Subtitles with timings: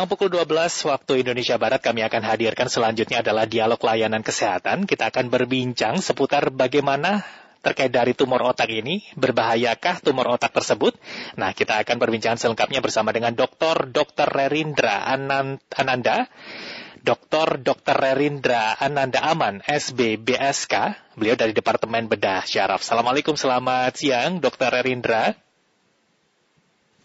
[0.00, 4.88] Menjelang pukul 12 waktu Indonesia Barat kami akan hadirkan selanjutnya adalah dialog layanan kesehatan.
[4.88, 7.20] Kita akan berbincang seputar bagaimana
[7.60, 10.96] terkait dari tumor otak ini, berbahayakah tumor otak tersebut?
[11.36, 13.92] Nah, kita akan berbincang selengkapnya bersama dengan Dr.
[13.92, 14.24] Dr.
[14.24, 16.32] Rerindra Ananda,
[17.04, 17.60] Dr.
[17.60, 17.92] Dr.
[18.00, 20.96] Rerindra Ananda Aman, SBBSK.
[21.20, 22.80] Beliau dari Departemen Bedah Syaraf.
[22.80, 24.80] Assalamualaikum, selamat siang, Dr.
[24.80, 25.36] Rerindra.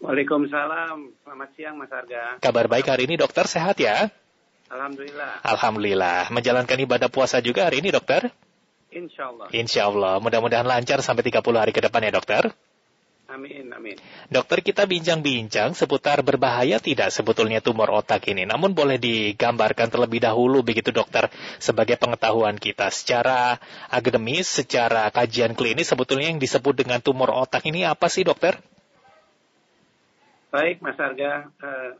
[0.00, 1.08] Waalaikumsalam.
[1.24, 2.36] Selamat siang Mas Arga.
[2.44, 4.12] Kabar baik hari ini dokter sehat ya?
[4.68, 5.40] Alhamdulillah.
[5.40, 6.20] Alhamdulillah.
[6.28, 8.28] Menjalankan ibadah puasa juga hari ini dokter?
[8.92, 9.46] Insya Allah.
[9.56, 10.14] Insya Allah.
[10.20, 12.52] Mudah-mudahan lancar sampai 30 hari ke depan ya dokter.
[13.26, 13.98] Amin, amin.
[14.30, 18.46] Dokter kita bincang-bincang seputar berbahaya tidak sebetulnya tumor otak ini.
[18.46, 21.26] Namun boleh digambarkan terlebih dahulu begitu dokter
[21.58, 23.58] sebagai pengetahuan kita secara
[23.90, 28.62] akademis, secara kajian klinis sebetulnya yang disebut dengan tumor otak ini apa sih dokter?
[30.46, 31.50] Baik, Mas Arga.
[31.58, 31.98] Uh,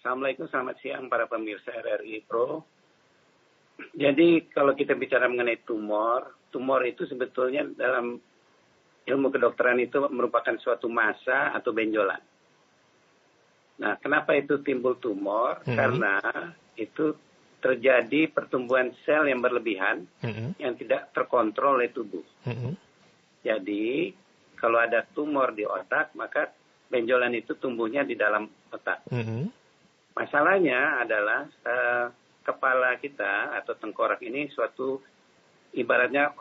[0.00, 2.64] Assalamualaikum, selamat siang para pemirsa RRI Pro.
[3.92, 8.16] Jadi kalau kita bicara mengenai tumor, tumor itu sebetulnya dalam
[9.04, 12.20] ilmu kedokteran itu merupakan suatu masa atau benjolan.
[13.80, 15.60] Nah, kenapa itu timbul tumor?
[15.68, 15.76] Hmm.
[15.76, 16.14] Karena
[16.80, 17.12] itu
[17.60, 20.56] terjadi pertumbuhan sel yang berlebihan hmm.
[20.56, 22.24] yang tidak terkontrol oleh tubuh.
[22.48, 22.72] Hmm.
[23.44, 24.16] Jadi,
[24.56, 26.59] kalau ada tumor di otak, maka
[26.90, 29.06] benjolan itu tumbuhnya di dalam otak.
[29.08, 29.42] Mm -hmm.
[30.18, 32.06] Masalahnya adalah uh,
[32.42, 34.98] kepala kita atau tengkorak ini suatu
[35.72, 36.34] ibaratnya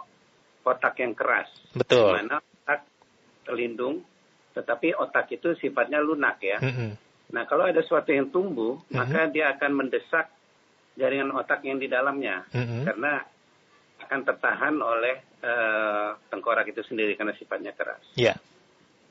[0.65, 1.47] otak yang keras.
[1.77, 2.17] Betul.
[2.17, 2.89] Mana otak
[3.45, 4.01] terlindung,
[4.57, 6.57] tetapi otak itu sifatnya lunak ya.
[6.57, 6.91] Mm -hmm.
[7.29, 8.97] Nah kalau ada sesuatu yang tumbuh, mm -hmm.
[8.97, 10.33] maka dia akan mendesak
[10.97, 12.81] jaringan otak yang di dalamnya, mm -hmm.
[12.89, 13.13] karena
[13.99, 15.15] akan tertahan oleh
[15.45, 18.01] uh, tengkorak itu sendiri karena sifatnya keras.
[18.17, 18.41] Yeah.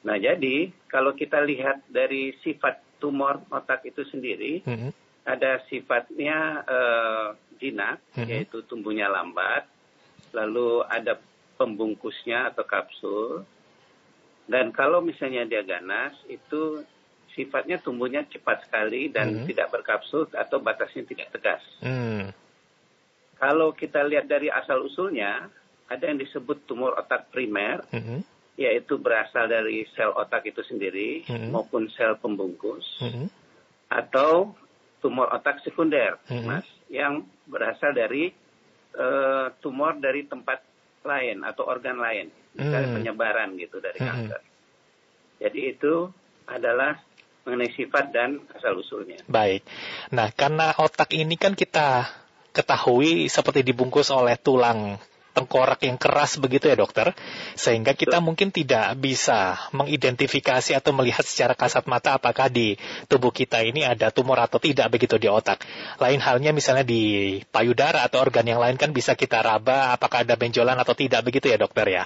[0.06, 4.90] Nah, jadi kalau kita lihat dari sifat tumor otak itu sendiri, mm -hmm.
[5.26, 7.26] ada sifatnya uh,
[7.58, 8.28] jinak, mm -hmm.
[8.30, 9.66] yaitu tumbuhnya lambat,
[10.30, 11.18] lalu ada
[11.58, 13.42] pembungkusnya atau kapsul,
[14.46, 16.82] dan kalau misalnya dia ganas, itu
[17.34, 19.48] sifatnya tumbuhnya cepat sekali dan mm -hmm.
[19.50, 21.62] tidak berkapsul atau batasnya tidak tegas.
[21.82, 22.34] Mm.
[23.38, 25.46] Kalau kita lihat dari asal usulnya,
[25.86, 31.22] ada yang disebut tumor otak primer, mm -hmm yaitu berasal dari sel otak itu sendiri
[31.30, 31.54] hmm.
[31.54, 33.30] maupun sel pembungkus hmm.
[33.86, 34.50] atau
[34.98, 36.42] tumor otak sekunder, hmm.
[36.42, 38.34] mas, yang berasal dari
[38.98, 40.58] uh, tumor dari tempat
[41.06, 42.96] lain atau organ lain, misalnya hmm.
[42.98, 44.08] penyebaran gitu dari hmm.
[44.10, 44.42] kanker.
[45.38, 45.94] Jadi itu
[46.50, 46.98] adalah
[47.46, 49.22] mengenai sifat dan asal usulnya.
[49.30, 49.62] Baik.
[50.10, 52.10] Nah, karena otak ini kan kita
[52.50, 54.98] ketahui seperti dibungkus oleh tulang
[55.38, 57.14] tengkorak yang keras begitu ya dokter,
[57.54, 62.74] sehingga kita mungkin tidak bisa mengidentifikasi atau melihat secara kasat mata apakah di
[63.06, 65.62] tubuh kita ini ada tumor atau tidak begitu di otak.
[66.02, 70.34] Lain halnya misalnya di payudara atau organ yang lain kan bisa kita raba apakah ada
[70.34, 72.04] benjolan atau tidak begitu ya dokter ya.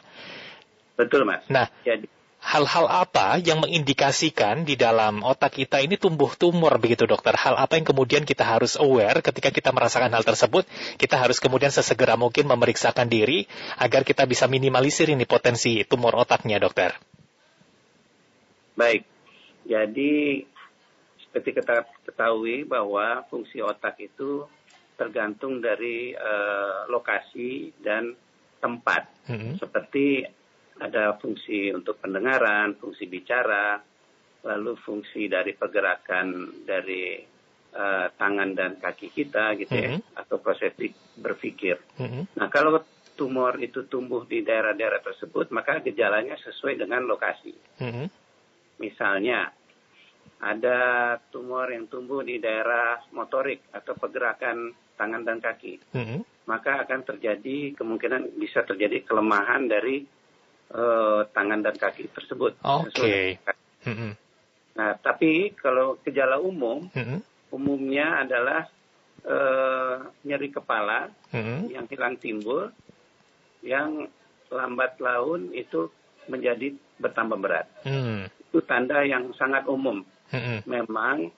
[0.92, 1.40] Betul mas.
[1.48, 7.38] Nah, Jadi hal-hal apa yang mengindikasikan di dalam otak kita ini tumbuh tumor begitu dokter?
[7.38, 10.66] Hal apa yang kemudian kita harus aware ketika kita merasakan hal tersebut?
[10.98, 13.46] Kita harus kemudian sesegera mungkin memeriksakan diri
[13.78, 16.98] agar kita bisa minimalisir ini potensi tumor otaknya dokter.
[18.74, 19.06] Baik,
[19.62, 20.42] jadi
[21.22, 24.44] seperti kita ketahui bahwa fungsi otak itu
[24.98, 28.18] tergantung dari uh, lokasi dan
[28.58, 29.06] tempat.
[29.30, 29.52] Mm -hmm.
[29.62, 30.06] Seperti
[30.82, 33.78] ada fungsi untuk pendengaran, fungsi bicara,
[34.42, 37.22] lalu fungsi dari pergerakan dari
[37.78, 40.18] uh, tangan dan kaki kita gitu ya, mm -hmm.
[40.18, 40.74] atau proses
[41.14, 41.78] berpikir.
[42.02, 42.22] Mm -hmm.
[42.34, 42.82] Nah kalau
[43.14, 47.54] tumor itu tumbuh di daerah-daerah tersebut, maka gejalanya sesuai dengan lokasi.
[47.78, 48.06] Mm -hmm.
[48.82, 49.46] Misalnya
[50.42, 50.78] ada
[51.30, 56.20] tumor yang tumbuh di daerah motorik atau pergerakan tangan dan kaki, mm -hmm.
[56.50, 60.02] maka akan terjadi kemungkinan bisa terjadi kelemahan dari
[60.70, 62.54] uh, tangan dan kaki tersebut.
[62.62, 62.92] Oke.
[62.94, 63.26] Okay.
[64.72, 67.18] Nah, tapi kalau gejala umum, mm-hmm.
[67.52, 68.64] umumnya adalah
[69.26, 71.60] uh, nyeri kepala mm-hmm.
[71.68, 72.72] yang hilang timbul,
[73.60, 74.08] yang
[74.48, 75.92] lambat laun itu
[76.28, 77.66] menjadi bertambah berat.
[77.84, 78.32] Mm.
[78.48, 80.04] Itu tanda yang sangat umum.
[80.32, 80.58] Mm-hmm.
[80.64, 81.28] Memang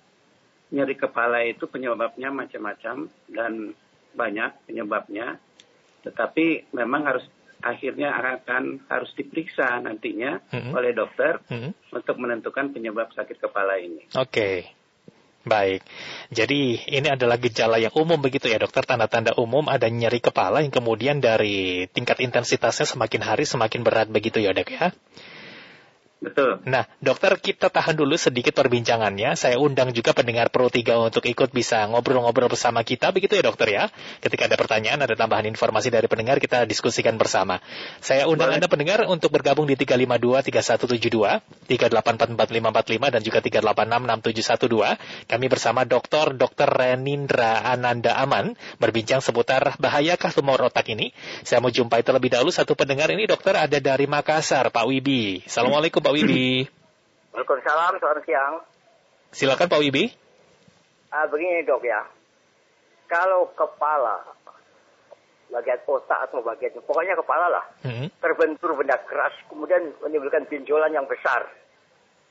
[0.71, 3.75] nyeri kepala itu penyebabnya macam-macam dan
[4.15, 5.43] banyak penyebabnya,
[6.07, 7.27] tetapi memang harus
[7.65, 10.73] akhirnya akan harus diperiksa nantinya mm-hmm.
[10.77, 11.97] oleh dokter mm-hmm.
[11.97, 14.05] untuk menentukan penyebab sakit kepala ini.
[14.13, 14.29] Oke.
[14.29, 14.57] Okay.
[15.45, 15.85] Baik,
[16.33, 20.73] jadi ini adalah gejala yang umum begitu ya dokter, tanda-tanda umum ada nyeri kepala yang
[20.73, 24.97] kemudian dari tingkat intensitasnya semakin hari semakin berat begitu ya dok ya?
[26.25, 26.65] Betul.
[26.65, 29.37] Nah, dokter kita tahan dulu sedikit perbincangannya.
[29.37, 33.13] Saya undang juga pendengar Pro 3 untuk ikut bisa ngobrol-ngobrol bersama kita.
[33.13, 33.85] Begitu ya dokter ya?
[34.25, 37.61] Ketika ada pertanyaan, ada tambahan informasi dari pendengar, kita diskusikan bersama.
[38.01, 38.65] Saya undang Boleh.
[38.65, 45.29] Anda pendengar untuk bergabung di 352-3172, 3844545, dan juga 3866712.
[45.29, 46.69] Kami bersama Dokter Dr.
[46.73, 51.13] Renindra Ananda Aman berbincang seputar bahayakah tumor otak ini.
[51.45, 55.45] Saya mau jumpai terlebih dahulu satu pendengar ini dokter ada dari Makassar, Pak Wibi.
[55.45, 56.71] Assalamualaikum Pak Wibi.
[57.35, 58.55] Waalaikumsalam, selamat siang.
[59.35, 60.15] Silakan Pak Wibi.
[61.11, 62.03] Ah, begini dok ya,
[63.07, 64.23] kalau kepala,
[65.47, 68.11] bagian otak atau bagian, pokoknya kepala lah, hmm.
[68.19, 71.47] terbentur benda keras, kemudian menimbulkan benjolan yang besar.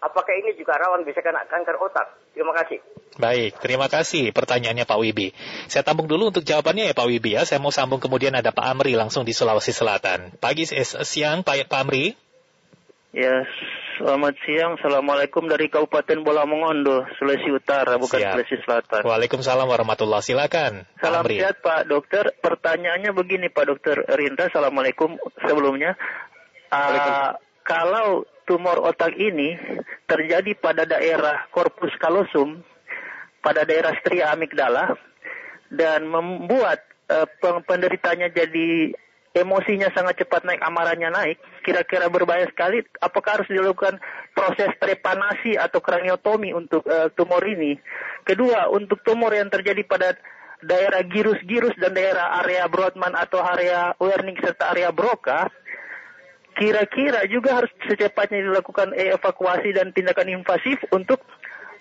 [0.03, 2.35] Apakah ini juga rawan bisa kena kanker otak?
[2.35, 2.83] Terima kasih.
[3.15, 5.31] Baik, terima kasih pertanyaannya Pak Wibi.
[5.71, 7.47] Saya tampung dulu untuk jawabannya ya Pak Wibi ya.
[7.47, 10.35] Saya mau sambung kemudian ada Pak Amri langsung di Sulawesi Selatan.
[10.43, 12.19] Pagi, eh, siang Pak, Pak Amri.
[13.13, 13.45] Ya,
[14.01, 14.73] selamat siang.
[14.81, 18.33] Assalamualaikum dari Kabupaten Bola Mongondo, Sulawesi Utara, bukan Siap.
[18.33, 19.01] Sulawesi Selatan.
[19.05, 20.89] Waalaikumsalam warahmatullahi Silakan.
[20.97, 22.33] Salam sehat Pak Dokter.
[22.41, 24.49] Pertanyaannya begini Pak Dokter Rinda.
[24.49, 25.93] Assalamualaikum sebelumnya.
[26.73, 29.61] Uh, kalau tumor otak ini
[30.09, 32.65] terjadi pada daerah korpus kalosum,
[33.45, 34.97] pada daerah stria amigdala,
[35.69, 36.81] dan membuat
[37.13, 37.29] uh,
[37.61, 38.97] penderitanya jadi
[39.33, 42.85] emosinya sangat cepat naik, amarahnya naik, kira-kira berbahaya sekali.
[43.01, 43.97] Apakah harus dilakukan
[44.37, 47.75] proses trepanasi atau kraniotomi untuk uh, tumor ini?
[48.21, 50.13] Kedua, untuk tumor yang terjadi pada
[50.63, 55.49] daerah girus-girus dan daerah area Broadman atau area Wernicke serta area Broca,
[56.53, 61.19] kira-kira juga harus secepatnya dilakukan evakuasi dan tindakan invasif untuk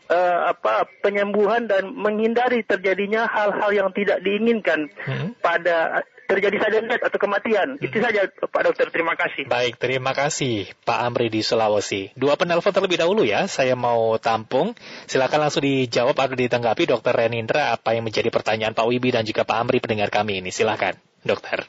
[0.09, 5.37] uh, apa penyembuhan dan menghindari terjadinya hal-hal yang tidak diinginkan hmm.
[5.39, 6.03] pada
[6.33, 7.77] terjadi sudden death atau kematian.
[7.77, 7.85] Hmm.
[7.85, 9.45] Itu saja Pak Dokter, terima kasih.
[9.47, 12.11] Baik, terima kasih Pak Amri di Sulawesi.
[12.17, 14.73] Dua penelpon terlebih dahulu ya, saya mau tampung.
[15.05, 19.45] Silakan langsung dijawab atau ditanggapi Dokter Renindra apa yang menjadi pertanyaan Pak Wibi dan juga
[19.45, 20.49] Pak Amri pendengar kami ini.
[20.49, 21.69] Silakan, Dokter.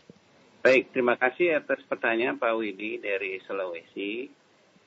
[0.64, 4.32] Baik, terima kasih atas pertanyaan Pak Widi dari Sulawesi.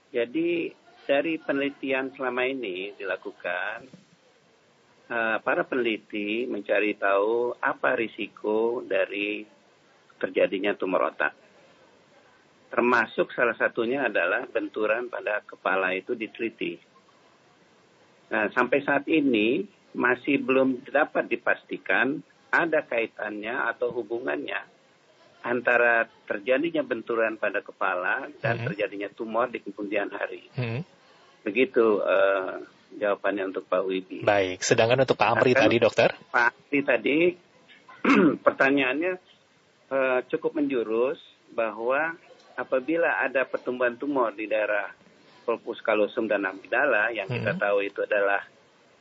[0.09, 0.73] Jadi
[1.05, 4.07] dari penelitian selama ini dilakukan,
[5.11, 9.47] uh, para peneliti mencari tahu apa risiko dari
[10.21, 11.33] terjadinya tumor otak.
[12.67, 16.77] Termasuk salah satunya adalah benturan pada kepala itu diteliti.
[18.27, 19.63] Nah, sampai saat ini
[19.97, 22.21] masih belum dapat dipastikan
[22.51, 24.61] ada kaitannya atau hubungannya
[25.47, 28.67] antara terjadinya benturan pada kepala dan hmm.
[28.67, 30.51] terjadinya tumor di kemudian hari.
[30.59, 30.83] Hmm.
[31.47, 32.67] Begitu uh,
[32.99, 34.27] jawabannya untuk Pak Wibi.
[34.27, 36.19] Baik, sedangkan untuk Pak Amri tadi dokter?
[36.35, 37.17] Pak Amri tadi
[38.47, 39.13] pertanyaannya
[39.91, 41.19] uh, cukup menjurus
[41.53, 42.15] bahwa
[42.57, 44.91] apabila ada pertumbuhan tumor di daerah
[45.47, 47.43] corpus callosum dan amigdala yang -hmm.
[47.43, 48.43] kita tahu itu adalah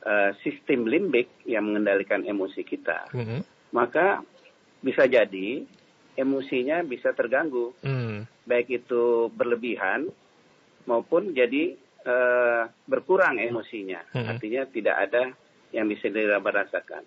[0.06, 3.40] uh, sistem limbik yang mengendalikan emosi kita, -hmm.
[3.74, 4.22] maka
[4.84, 5.66] bisa jadi
[6.16, 8.48] emosinya bisa terganggu, mm.
[8.48, 10.08] baik itu berlebihan
[10.88, 14.24] maupun jadi uh, berkurang emosinya, -hmm.
[14.30, 15.22] artinya tidak ada
[15.74, 17.04] yang bisa dirasakan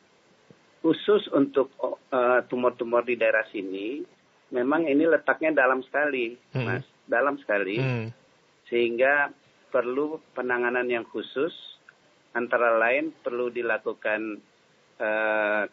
[0.80, 4.00] khusus untuk uh, tumor-tumor di daerah sini,
[4.56, 6.64] memang ini letaknya dalam sekali, hmm.
[6.64, 8.08] mas, dalam sekali, hmm.
[8.72, 9.30] sehingga
[9.70, 11.52] perlu penanganan yang khusus,
[12.34, 14.40] antara lain perlu dilakukan
[15.02, 15.64] uh,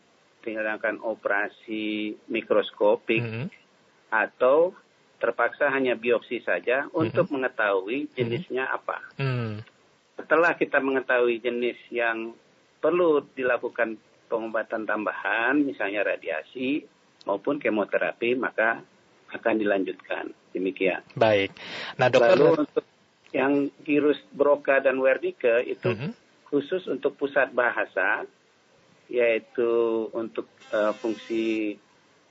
[0.43, 3.47] tindakan operasi mikroskopik hmm.
[4.11, 4.75] atau
[5.17, 6.95] terpaksa hanya biopsi saja hmm.
[6.95, 8.77] untuk mengetahui jenisnya hmm.
[8.77, 8.99] apa.
[9.19, 9.53] Hmm.
[10.17, 12.33] Setelah kita mengetahui jenis yang
[12.81, 16.85] perlu dilakukan pengobatan tambahan, misalnya radiasi
[17.27, 18.83] maupun kemoterapi, maka
[19.35, 20.31] akan dilanjutkan.
[20.55, 21.03] Demikian.
[21.19, 21.53] Baik.
[21.99, 22.39] Nah, dokter.
[22.39, 22.85] Lalu untuk
[23.35, 26.11] yang virus Broca dan Wernicke itu mm -hmm.
[26.49, 28.25] khusus untuk pusat bahasa,
[29.13, 31.77] yaitu untuk uh, fungsi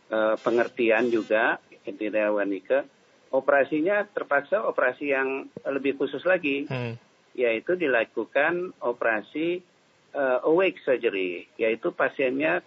[0.10, 2.88] uh, pengertian juga di daerah Wernicke.
[3.36, 6.96] Operasinya terpaksa operasi yang lebih khusus lagi, mm.
[7.36, 9.60] yaitu dilakukan operasi
[10.16, 12.64] uh, awake surgery, yaitu pasiennya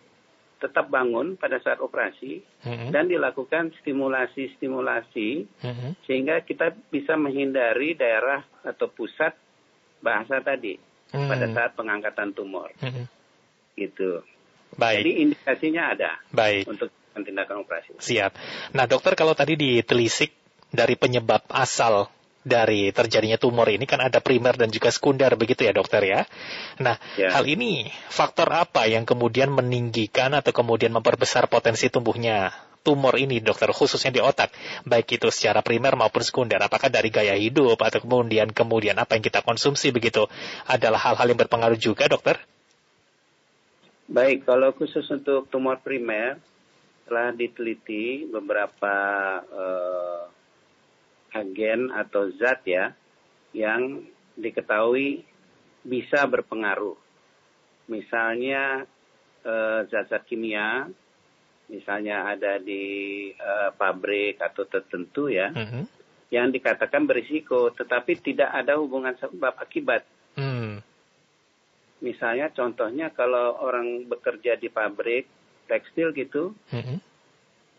[0.59, 2.90] tetap bangun pada saat operasi mm-hmm.
[2.90, 5.90] dan dilakukan stimulasi-stimulasi mm-hmm.
[6.02, 9.38] sehingga kita bisa menghindari daerah atau pusat
[10.02, 11.31] bahasa tadi mm-hmm.
[11.31, 12.75] pada saat pengangkatan tumor.
[12.83, 13.05] Mm-hmm.
[13.78, 14.26] Gitu.
[14.75, 15.07] Baik.
[15.07, 16.67] Jadi indikasinya ada Baik.
[16.67, 17.99] untuk tindakan operasi.
[17.99, 18.33] Siap.
[18.75, 20.35] Nah dokter kalau tadi ditelisik
[20.75, 22.11] dari penyebab asal
[22.42, 26.21] dari terjadinya tumor ini kan ada primer dan juga sekunder begitu ya dokter ya.
[26.80, 27.35] Nah, ya.
[27.35, 32.54] hal ini faktor apa yang kemudian meninggikan atau kemudian memperbesar potensi tumbuhnya
[32.87, 34.54] tumor ini dokter khususnya di otak
[34.87, 39.25] baik itu secara primer maupun sekunder apakah dari gaya hidup atau kemudian kemudian apa yang
[39.26, 40.25] kita konsumsi begitu
[40.64, 42.40] adalah hal-hal yang berpengaruh juga dokter?
[44.09, 46.40] Baik, kalau khusus untuk tumor primer
[47.04, 48.97] telah diteliti beberapa
[49.52, 50.08] uh,
[51.32, 52.92] agen atau zat ya
[53.52, 54.04] yang
[54.38, 55.25] diketahui
[55.82, 56.97] bisa berpengaruh.
[57.88, 58.85] Misalnya
[59.42, 60.87] uh, zat-zat kimia
[61.68, 65.85] misalnya ada di uh, pabrik atau tertentu ya, mm -hmm.
[66.32, 70.00] yang dikatakan berisiko, tetapi tidak ada hubungan sebab akibat.
[70.40, 70.80] Mm.
[72.00, 75.28] Misalnya contohnya kalau orang bekerja di pabrik
[75.68, 76.99] tekstil gitu, mm -hmm.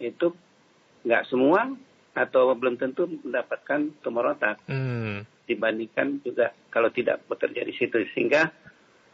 [0.05, 0.27] itu
[1.01, 1.73] nggak semua
[2.13, 4.59] atau belum tentu mendapatkan tumor otak.
[4.69, 5.25] Mm.
[5.49, 8.49] Dibandingkan juga kalau tidak bekerja di situ, sehingga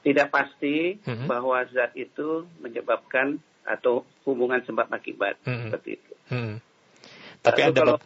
[0.04, 1.28] tidak pasti mm -hmm.
[1.32, 5.68] bahwa zat itu menyebabkan atau hubungan sebab akibat hmm.
[5.68, 6.14] seperti itu.
[6.30, 6.56] Hmm.
[7.42, 7.98] Tapi Lalu ada kalau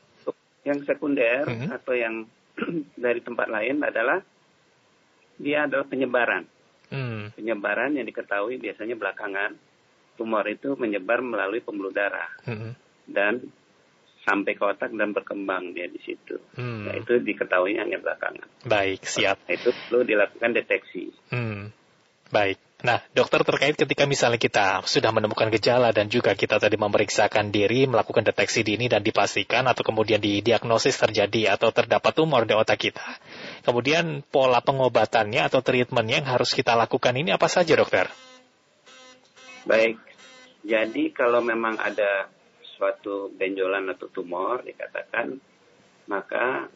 [0.64, 1.70] yang sekunder hmm.
[1.76, 2.16] atau yang
[3.04, 4.20] dari tempat lain adalah
[5.40, 6.44] dia adalah penyebaran.
[6.90, 7.32] Hmm.
[7.36, 9.56] Penyebaran yang diketahui biasanya belakangan
[10.16, 12.76] tumor itu menyebar melalui pembuluh darah hmm.
[13.08, 13.40] dan
[14.30, 16.38] sampai ke otak dan berkembang dia di situ.
[16.54, 16.86] Hmm.
[16.86, 18.46] Nah, itu diketahui hanya belakangan.
[18.70, 19.42] Baik, siap.
[19.50, 21.10] Nah, itu perlu dilakukan deteksi.
[21.34, 21.74] Hmm.
[22.30, 22.62] Baik.
[22.80, 27.90] Nah, dokter terkait ketika misalnya kita sudah menemukan gejala dan juga kita tadi memeriksakan diri,
[27.90, 33.04] melakukan deteksi dini dan dipastikan atau kemudian didiagnosis terjadi atau terdapat tumor di otak kita.
[33.68, 38.08] Kemudian pola pengobatannya atau treatmentnya yang harus kita lakukan ini apa saja dokter?
[39.68, 40.00] Baik,
[40.64, 42.32] jadi kalau memang ada
[42.80, 45.36] suatu benjolan atau tumor dikatakan,
[46.08, 46.72] maka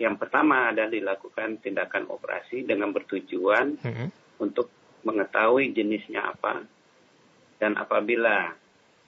[0.00, 4.08] yang pertama adalah dilakukan tindakan operasi dengan bertujuan mm -hmm
[4.40, 4.72] untuk
[5.04, 6.64] mengetahui jenisnya apa
[7.60, 8.56] dan apabila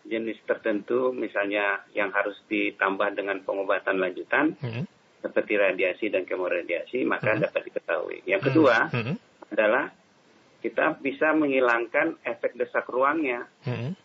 [0.05, 4.85] jenis tertentu misalnya yang harus ditambah dengan pengobatan lanjutan hmm.
[5.25, 7.41] seperti radiasi dan kemoradiasi maka hmm.
[7.49, 8.19] dapat diketahui.
[8.29, 9.15] Yang kedua hmm.
[9.53, 9.89] adalah
[10.61, 13.47] kita bisa menghilangkan efek desak ruangnya.
[13.65, 13.97] Hmm.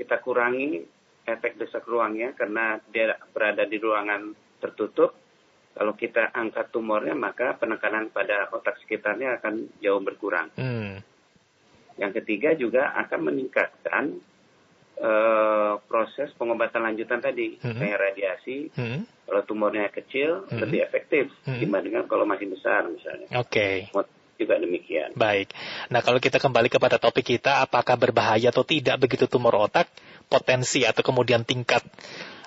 [0.00, 0.80] Kita kurangi
[1.28, 5.12] efek desak ruangnya karena dia berada di ruangan tertutup.
[5.70, 10.48] Kalau kita angkat tumornya maka penekanan pada otak sekitarnya akan jauh berkurang.
[10.56, 11.04] Hmm.
[12.00, 14.04] Yang ketiga juga akan meningkatkan
[14.98, 17.76] uh, proses pengobatan lanjutan tadi, hmm.
[17.76, 18.72] kayak radiasi.
[18.72, 19.04] Hmm.
[19.28, 20.58] Kalau tumornya kecil hmm.
[20.58, 21.60] lebih efektif hmm.
[21.60, 23.28] dibandingkan kalau masih besar misalnya.
[23.36, 23.86] Oke.
[23.92, 25.12] Okay juga demikian.
[25.12, 25.52] Baik.
[25.92, 29.92] Nah, kalau kita kembali kepada topik kita, apakah berbahaya atau tidak begitu tumor otak,
[30.32, 31.84] potensi atau kemudian tingkat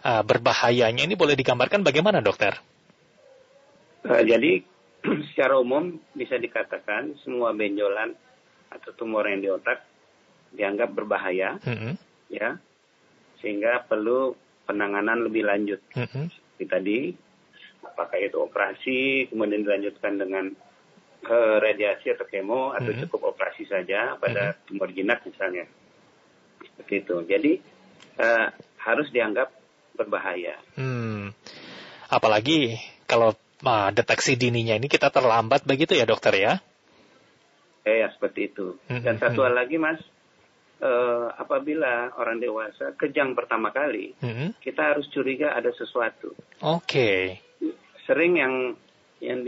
[0.02, 2.58] uh, berbahayanya ini boleh digambarkan bagaimana, dokter?
[4.02, 4.66] Uh, jadi,
[5.32, 8.18] secara umum bisa dikatakan semua benjolan
[8.74, 9.86] atau tumor yang di otak
[10.54, 11.94] dianggap berbahaya, mm -hmm.
[12.34, 12.58] ya,
[13.42, 14.34] sehingga perlu
[14.66, 15.82] penanganan lebih lanjut.
[15.94, 16.26] Mm -hmm.
[16.30, 17.00] Seperti tadi,
[17.86, 20.46] apakah itu operasi, kemudian dilanjutkan dengan
[21.32, 23.02] radiasi atau kemo, atau mm -hmm.
[23.08, 24.66] cukup operasi saja pada mm -hmm.
[24.68, 25.66] tumor jinak misalnya,
[26.60, 27.16] seperti itu.
[27.24, 27.54] Jadi
[28.20, 28.48] uh,
[28.84, 29.50] harus dianggap
[29.96, 30.58] berbahaya.
[30.76, 31.32] Hmm.
[32.10, 36.54] Apalagi kalau uh, deteksi dininya ini kita terlambat begitu ya dokter ya?
[37.84, 38.80] Eh, ya seperti itu.
[38.88, 39.48] Hmm, Dan satu hmm.
[39.48, 40.00] hal lagi mas,
[40.80, 44.60] uh, apabila orang dewasa kejang pertama kali, hmm.
[44.64, 46.34] kita harus curiga ada sesuatu.
[46.64, 46.84] Oke.
[46.84, 47.22] Okay.
[48.04, 48.56] Sering yang
[49.24, 49.48] yang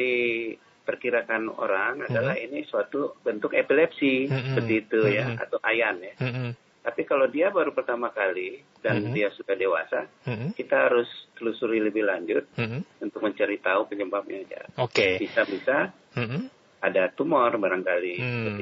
[0.86, 2.08] diperkirakan orang hmm.
[2.13, 4.54] adalah ini suatu bentuk epilepsi hmm.
[4.54, 5.13] seperti itu hmm.
[5.18, 6.13] ya atau ayan ya.
[6.22, 6.54] Hmm.
[6.86, 9.18] Tapi kalau dia baru pertama kali dan hmm.
[9.18, 10.54] dia sudah dewasa, hmm.
[10.54, 13.01] kita harus telusuri lebih lanjut hmm.
[13.01, 14.46] untuk mencari tahu penyebabnya.
[14.77, 14.94] Oke.
[14.94, 15.13] Okay.
[15.18, 16.54] Bisa-bisa hmm
[16.86, 18.13] ada tumor barangkali.
[18.22, 18.62] Hmm.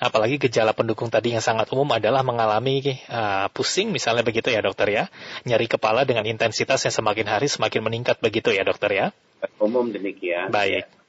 [0.00, 4.88] Apalagi gejala pendukung tadi yang sangat umum adalah mengalami uh, pusing misalnya begitu ya dokter
[4.88, 5.04] ya.
[5.44, 9.06] Nyeri kepala dengan intensitas yang semakin hari semakin meningkat begitu ya dokter ya.
[9.60, 10.48] Umum demikian.
[10.48, 10.88] Baik.
[10.88, 11.03] Ya.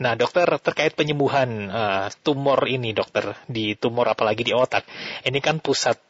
[0.00, 4.88] Nah, dokter terkait penyembuhan uh, tumor ini, dokter di tumor apalagi di otak,
[5.28, 6.00] ini kan pusat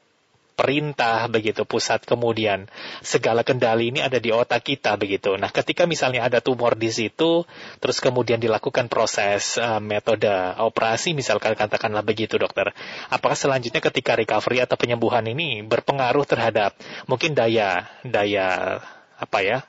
[0.60, 2.68] perintah begitu pusat kemudian
[3.00, 5.32] segala kendali ini ada di otak kita begitu.
[5.40, 7.48] Nah, ketika misalnya ada tumor di situ
[7.80, 10.28] terus kemudian dilakukan proses uh, metode
[10.60, 12.76] operasi misalkan katakanlah begitu dokter.
[13.08, 16.76] Apakah selanjutnya ketika recovery atau penyembuhan ini berpengaruh terhadap
[17.08, 18.78] mungkin daya daya
[19.16, 19.64] apa ya?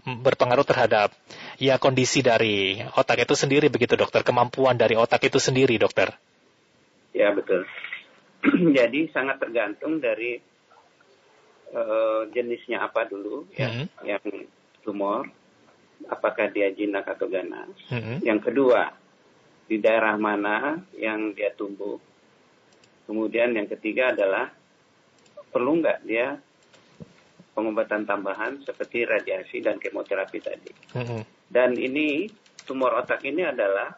[0.00, 1.12] berpengaruh terhadap
[1.60, 6.16] ya kondisi dari otak itu sendiri begitu dokter, kemampuan dari otak itu sendiri dokter.
[7.12, 7.68] Ya betul.
[8.80, 10.40] Jadi sangat tergantung dari
[11.76, 13.86] uh, jenisnya apa dulu ya, mm -hmm.
[14.08, 14.24] yang
[14.80, 15.28] tumor,
[16.08, 17.68] apakah dia jinak atau ganas.
[17.92, 18.16] Mm -hmm.
[18.24, 18.96] Yang kedua,
[19.68, 22.00] di daerah mana yang dia tumbuh.
[23.04, 24.48] Kemudian yang ketiga adalah
[25.50, 26.38] perlu nggak dia
[27.54, 30.70] pengobatan tambahan seperti radiasi dan kemoterapi tadi.
[30.96, 31.39] Mm-hmm.
[31.50, 32.30] Dan ini
[32.62, 33.90] tumor otak ini adalah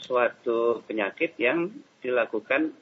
[0.00, 1.68] suatu penyakit yang
[2.00, 2.72] dilakukan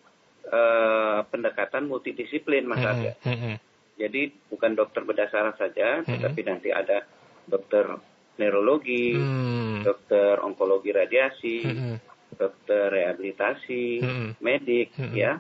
[0.49, 3.55] uh, pendekatan multidisiplin Mas mm-hmm.
[3.95, 6.11] Jadi bukan dokter berdasar saja, mm-hmm.
[6.15, 7.03] tetapi nanti ada
[7.47, 7.99] dokter
[8.39, 9.87] neurologi, mm-hmm.
[9.87, 11.97] dokter onkologi radiasi, mm-hmm.
[12.35, 14.31] dokter rehabilitasi, mm-hmm.
[14.43, 15.15] medik, mm-hmm.
[15.15, 15.39] ya,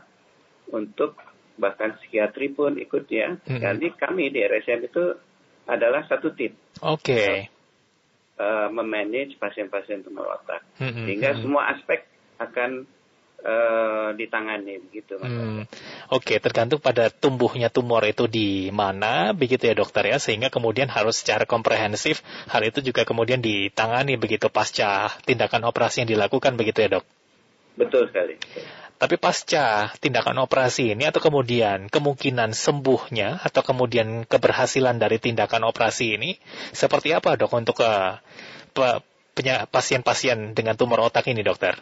[0.70, 1.18] untuk
[1.58, 3.34] bahkan psikiatri pun ikut ya.
[3.34, 3.58] Mm-hmm.
[3.62, 5.04] Jadi kami di RSM itu
[5.66, 6.54] adalah satu tim.
[6.82, 7.02] Oke.
[7.02, 7.53] Okay.
[8.34, 11.06] Uh, memanage pasien-pasien tumor otak, mm-hmm.
[11.06, 11.42] sehingga mm-hmm.
[11.46, 12.02] semua aspek
[12.42, 12.82] akan
[13.46, 15.20] uh, ditangani begitu.
[15.20, 15.68] Hmm.
[16.10, 20.90] Oke, okay, tergantung pada tumbuhnya tumor itu di mana, begitu ya dokter ya, sehingga kemudian
[20.90, 26.82] harus secara komprehensif hal itu juga kemudian ditangani begitu pasca tindakan operasi yang dilakukan begitu
[26.82, 27.04] ya dok.
[27.78, 28.34] Betul sekali.
[28.94, 36.14] Tapi pasca tindakan operasi ini atau kemudian kemungkinan sembuhnya atau kemudian keberhasilan dari tindakan operasi
[36.14, 36.38] ini
[36.70, 38.22] seperti apa dok untuk uh,
[39.68, 41.74] pasien-pasien dengan tumor otak ini dokter?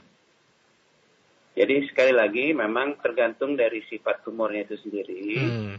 [1.53, 5.21] Jadi sekali lagi memang tergantung dari sifat tumornya itu sendiri.
[5.37, 5.75] Hmm.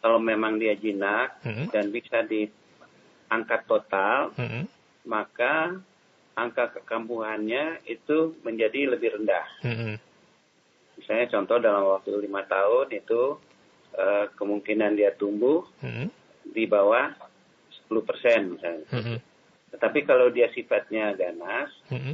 [0.00, 1.68] Kalau memang dia jinak hmm.
[1.68, 4.64] dan bisa diangkat total, hmm.
[5.04, 5.76] maka
[6.32, 9.46] angka kekambuhannya itu menjadi lebih rendah.
[9.60, 10.08] Hmm
[11.08, 13.40] misalnya contoh dalam waktu lima tahun itu
[13.96, 16.12] uh, kemungkinan dia tumbuh hmm.
[16.52, 17.08] di bawah
[17.88, 18.84] 10 persen misalnya.
[18.92, 19.16] Hmm.
[19.72, 22.12] Tetapi kalau dia sifatnya ganas hmm.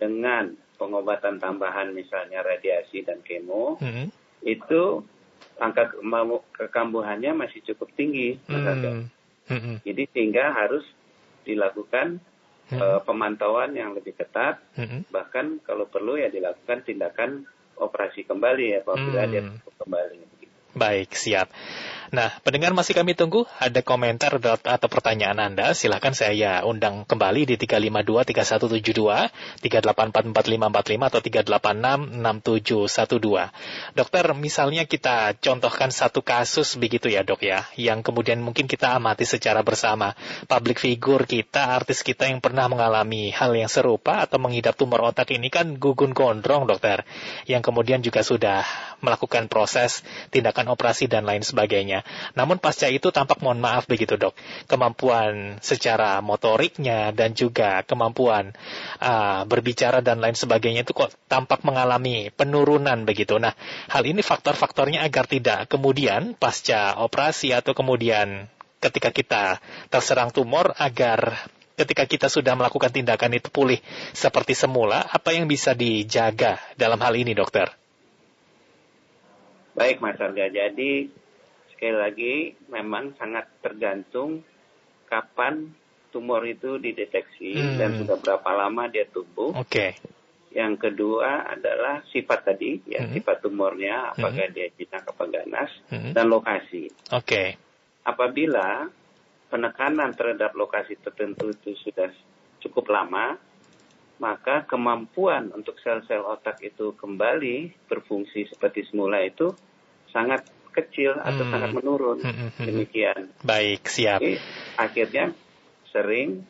[0.00, 4.08] dengan pengobatan tambahan misalnya radiasi dan kemo hmm.
[4.48, 5.04] itu
[5.60, 5.92] angka
[6.56, 9.12] kekambuhannya masih cukup tinggi, hmm.
[9.44, 9.76] Hmm.
[9.84, 10.88] Jadi sehingga harus
[11.44, 12.16] dilakukan
[12.72, 12.80] hmm.
[12.80, 15.12] uh, pemantauan yang lebih ketat, hmm.
[15.12, 17.44] bahkan kalau perlu ya dilakukan tindakan
[17.80, 19.32] operasi kembali ya apabila hmm.
[19.32, 19.42] dia
[19.80, 20.18] kembali.
[20.70, 21.50] Baik, siap.
[22.10, 25.78] Nah, pendengar masih kami tunggu ada komentar atau pertanyaan Anda.
[25.78, 29.30] Silahkan saya undang kembali di 352-3172,
[29.62, 33.94] 3844545 atau 3866712.
[33.94, 39.22] Dokter, misalnya kita contohkan satu kasus begitu ya dok ya, yang kemudian mungkin kita amati
[39.22, 40.18] secara bersama.
[40.50, 45.30] Public figure kita, artis kita yang pernah mengalami hal yang serupa atau mengidap tumor otak
[45.30, 47.06] ini kan gugun gondrong dokter,
[47.46, 48.66] yang kemudian juga sudah
[48.98, 50.02] melakukan proses
[50.34, 51.99] tindakan operasi dan lain sebagainya.
[52.34, 54.36] Namun pasca itu tampak mohon maaf begitu dok,
[54.66, 58.52] kemampuan secara motoriknya dan juga kemampuan
[59.00, 63.36] uh, berbicara dan lain sebagainya itu kok tampak mengalami penurunan begitu.
[63.36, 63.54] Nah,
[63.90, 69.44] hal ini faktor-faktornya agar tidak kemudian pasca operasi atau kemudian ketika kita
[69.92, 73.80] terserang tumor agar ketika kita sudah melakukan tindakan itu pulih
[74.12, 77.72] seperti semula, apa yang bisa dijaga dalam hal ini, dokter?
[79.72, 80.52] Baik, Mas Arga.
[80.52, 81.08] Jadi
[81.80, 82.34] sekali lagi
[82.68, 84.44] memang sangat tergantung
[85.08, 85.72] kapan
[86.12, 87.80] tumor itu dideteksi hmm.
[87.80, 89.56] dan sudah berapa lama dia tumbuh.
[89.56, 89.64] Oke.
[89.64, 89.90] Okay.
[90.52, 93.16] Yang kedua adalah sifat tadi, ya hmm.
[93.16, 94.52] sifat tumornya, apakah hmm.
[94.52, 96.12] dia jinak apa ganas, hmm.
[96.12, 96.92] dan lokasi.
[97.16, 97.24] Oke.
[97.24, 97.48] Okay.
[98.04, 98.84] Apabila
[99.48, 102.12] penekanan terhadap lokasi tertentu itu sudah
[102.60, 103.40] cukup lama,
[104.20, 109.48] maka kemampuan untuk sel-sel otak itu kembali berfungsi seperti semula itu
[110.12, 111.52] sangat kecil atau hmm.
[111.52, 112.18] sangat menurun.
[112.22, 112.66] Hmm, hmm, hmm.
[112.66, 113.20] Demikian.
[113.42, 114.20] Baik, siap.
[114.22, 114.38] Jadi,
[114.78, 115.24] akhirnya
[115.90, 116.46] sering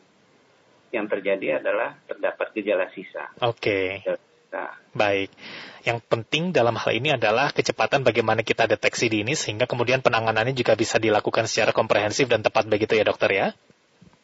[0.91, 3.31] yang terjadi adalah terdapat gejala sisa.
[3.41, 4.03] Oke.
[4.03, 4.19] Okay.
[4.91, 5.31] Baik.
[5.87, 10.75] Yang penting dalam hal ini adalah kecepatan bagaimana kita deteksi dini sehingga kemudian penanganannya juga
[10.75, 13.47] bisa dilakukan secara komprehensif dan tepat begitu ya dokter ya?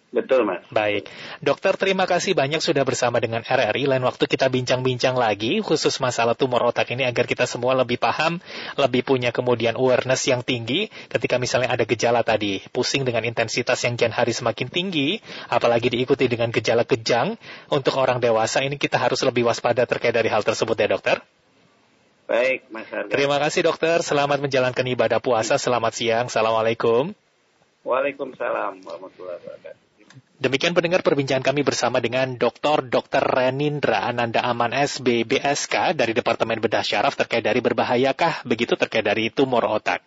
[0.08, 0.64] Betul, Mas.
[0.72, 1.12] Baik.
[1.44, 3.92] Dokter, terima kasih banyak sudah bersama dengan RRI.
[3.92, 8.40] Lain waktu kita bincang-bincang lagi khusus masalah tumor otak ini agar kita semua lebih paham,
[8.80, 12.64] lebih punya kemudian awareness yang tinggi ketika misalnya ada gejala tadi.
[12.72, 15.20] Pusing dengan intensitas yang kian hari semakin tinggi,
[15.52, 17.36] apalagi diikuti dengan gejala kejang.
[17.68, 21.20] Untuk orang dewasa ini kita harus lebih waspada terkait dari hal tersebut ya, dokter?
[22.32, 23.12] Baik, Mas Harga.
[23.12, 24.00] Terima kasih dokter.
[24.08, 25.60] Selamat menjalankan ibadah puasa.
[25.60, 26.32] Selamat siang.
[26.32, 27.12] Assalamualaikum.
[27.84, 29.87] Waalaikumsalam warahmatullahi wabarakatuh.
[30.38, 32.86] Demikian pendengar perbincangan kami bersama dengan Dr.
[32.86, 33.26] Dr.
[33.26, 39.34] Renindra Ananda Aman SB BSK dari Departemen Bedah Syaraf terkait dari berbahayakah begitu terkait dari
[39.34, 40.06] tumor otak.